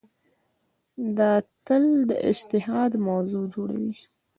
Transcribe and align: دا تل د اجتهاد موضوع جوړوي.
دا 1.17 1.33
تل 1.65 1.85
د 2.09 2.11
اجتهاد 2.29 2.91
موضوع 3.07 3.43
جوړوي. 3.53 3.95